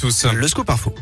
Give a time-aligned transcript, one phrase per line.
[0.00, 0.24] tous.
[0.32, 0.94] Le scoop info.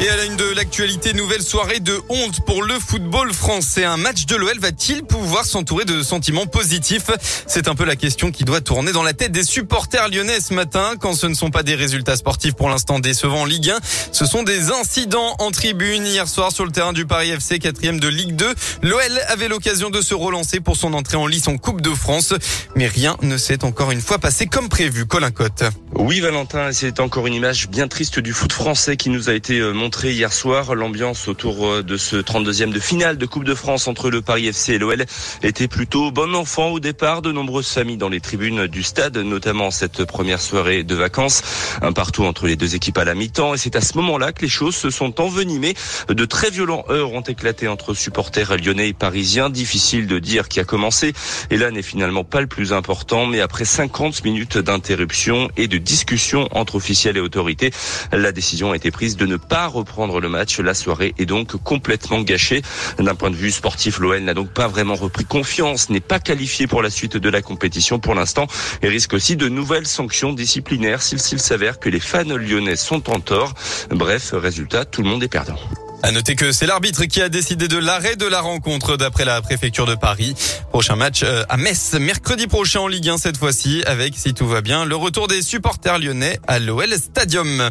[0.00, 3.84] Et à la une de l'actualité, nouvelle soirée de honte pour le football français.
[3.84, 7.10] Un match de l'OL va-t-il pouvoir s'entourer de sentiments positifs?
[7.46, 10.52] C'est un peu la question qui doit tourner dans la tête des supporters lyonnais ce
[10.52, 10.94] matin.
[10.98, 13.78] Quand ce ne sont pas des résultats sportifs pour l'instant décevants en Ligue 1,
[14.10, 16.04] ce sont des incidents en tribune.
[16.04, 19.90] Hier soir sur le terrain du Paris FC, quatrième de Ligue 2, l'OL avait l'occasion
[19.90, 22.34] de se relancer pour son entrée en lice en Coupe de France.
[22.74, 25.06] Mais rien ne s'est encore une fois passé comme prévu.
[25.06, 25.62] Colin Cotte.
[25.96, 29.60] Oui Valentin, c'est encore une image bien triste du foot français qui nous a été
[29.60, 30.74] euh, montrée hier soir.
[30.74, 34.46] L'ambiance autour euh, de ce 32e de finale de Coupe de France entre le Paris
[34.46, 35.04] FC et l'OL
[35.42, 37.20] était plutôt bon enfant au départ.
[37.20, 41.42] De nombreuses familles dans les tribunes du stade, notamment cette première soirée de vacances.
[41.82, 43.52] Un partout entre les deux équipes à la mi-temps.
[43.52, 45.74] Et c'est à ce moment-là que les choses se sont envenimées.
[46.08, 49.50] De très violents heurts ont éclaté entre supporters lyonnais et parisiens.
[49.50, 51.12] Difficile de dire qui a commencé.
[51.50, 53.26] Et là n'est finalement pas le plus important.
[53.26, 57.70] Mais après 50 minutes d'interruption et de discussion entre officiels et autorités.
[58.12, 60.58] La décision a été prise de ne pas reprendre le match.
[60.60, 62.62] La soirée est donc complètement gâchée.
[62.98, 66.66] D'un point de vue sportif, l'OL n'a donc pas vraiment repris confiance, n'est pas qualifié
[66.66, 68.46] pour la suite de la compétition pour l'instant
[68.82, 73.20] et risque aussi de nouvelles sanctions disciplinaires s'il s'avère que les fans lyonnais sont en
[73.20, 73.54] tort.
[73.90, 75.58] Bref, résultat, tout le monde est perdant.
[76.04, 79.40] À noter que c'est l'arbitre qui a décidé de l'arrêt de la rencontre d'après la
[79.40, 80.34] préfecture de Paris.
[80.68, 84.46] Prochain match euh, à Metz, mercredi prochain en Ligue 1 cette fois-ci, avec, si tout
[84.46, 87.70] va bien, le retour des supporters lyonnais à l'OL Stadium.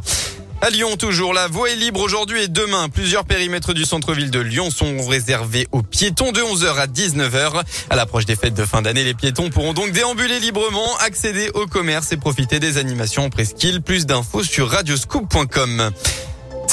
[0.63, 2.87] À Lyon, toujours, la voie est libre aujourd'hui et demain.
[2.87, 7.63] Plusieurs périmètres du centre-ville de Lyon sont réservés aux piétons de 11h à 19h.
[7.89, 11.67] À l'approche des fêtes de fin d'année, les piétons pourront donc déambuler librement, accéder au
[11.67, 13.81] commerce et profiter des animations en presqu'île.
[13.81, 15.91] Plus d'infos sur radioscoop.com.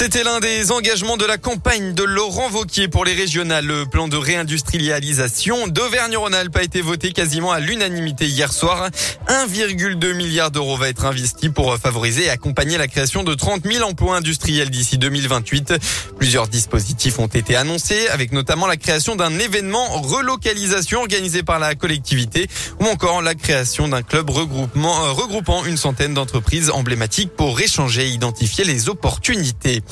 [0.01, 3.67] C'était l'un des engagements de la campagne de Laurent Vauquier pour les régionales.
[3.67, 8.89] Le plan de réindustrialisation d'Auvergne-Rhône-Alpes a été voté quasiment à l'unanimité hier soir.
[9.29, 13.87] 1,2 milliard d'euros va être investi pour favoriser et accompagner la création de 30 000
[13.87, 15.75] emplois industriels d'ici 2028.
[16.19, 21.75] Plusieurs dispositifs ont été annoncés, avec notamment la création d'un événement relocalisation organisé par la
[21.75, 22.49] collectivité
[22.81, 28.09] ou encore la création d'un club regroupement, euh, regroupant une centaine d'entreprises emblématiques pour échanger
[28.09, 29.83] et identifier les opportunités.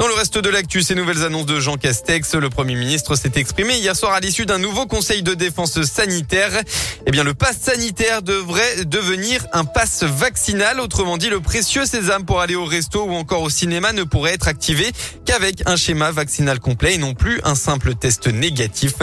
[0.00, 3.32] Dans le reste de l'actu, ces nouvelles annonces de Jean Castex, le Premier ministre s'est
[3.34, 6.52] exprimé hier soir à l'issue d'un nouveau conseil de défense sanitaire.
[7.04, 10.80] Eh bien, le pass sanitaire devrait devenir un pass vaccinal.
[10.80, 14.32] Autrement dit, le précieux sésame pour aller au resto ou encore au cinéma ne pourrait
[14.32, 14.90] être activé
[15.26, 18.94] qu'avec un schéma vaccinal complet et non plus un simple test négatif.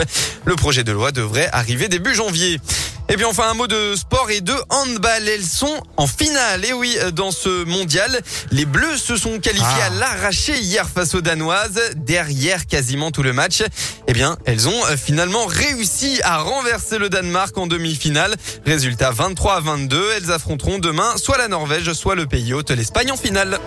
[0.45, 2.59] Le projet de loi devrait arriver début janvier.
[3.09, 5.29] Et bien enfin un mot de sport et de handball.
[5.29, 6.65] Elles sont en finale.
[6.65, 8.19] Et oui, dans ce mondial,
[8.51, 11.79] les Bleus se sont qualifiés à l'arraché hier face aux Danoises.
[11.95, 13.63] Derrière quasiment tout le match.
[14.07, 18.35] Eh bien, elles ont finalement réussi à renverser le Danemark en demi-finale.
[18.65, 20.03] Résultat 23 à 22.
[20.17, 23.57] Elles affronteront demain soit la Norvège, soit le pays hôte, l'Espagne en finale.